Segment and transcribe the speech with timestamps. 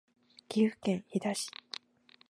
[0.49, 1.51] 岐阜県飛騨市